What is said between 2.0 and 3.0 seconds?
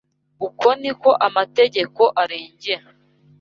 arengera